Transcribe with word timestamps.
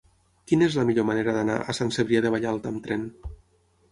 Quina 0.51 0.63
és 0.67 0.77
la 0.79 0.85
millor 0.89 1.05
manera 1.09 1.35
d'anar 1.35 1.57
a 1.73 1.77
Sant 1.79 1.93
Cebrià 1.97 2.23
de 2.27 2.31
Vallalta 2.37 2.71
amb 2.75 2.83
tren? 2.87 3.07